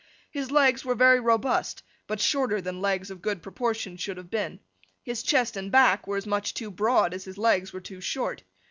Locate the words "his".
0.31-0.49, 5.03-5.21, 7.25-7.37